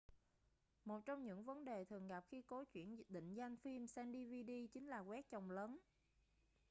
[0.85, 4.51] một trong những vấn đề thường gặp khi cố chuyển định danh phim sang dvd
[4.73, 5.77] chính là quét chồng lấn